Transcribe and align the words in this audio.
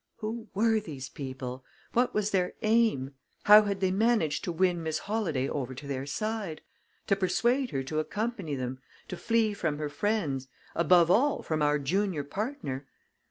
Who 0.15 0.47
were 0.55 0.79
these 0.79 1.09
people? 1.09 1.63
What 1.93 2.11
was 2.11 2.31
their 2.31 2.53
aim? 2.63 3.13
How 3.43 3.61
had 3.65 3.81
they 3.81 3.91
managed 3.91 4.43
to 4.45 4.51
win 4.51 4.81
Miss 4.81 4.97
Holladay 4.97 5.47
over 5.47 5.75
to 5.75 5.85
their 5.85 6.07
side; 6.07 6.61
to 7.05 7.15
persuade 7.15 7.69
her 7.69 7.83
to 7.83 7.99
accompany 7.99 8.55
them; 8.55 8.79
to 9.09 9.15
flee 9.15 9.53
from 9.53 9.77
her 9.77 9.89
friends 9.89 10.47
above 10.73 11.11
all, 11.11 11.43
from 11.43 11.61
our 11.61 11.77
junior 11.77 12.23
partner? 12.23 12.87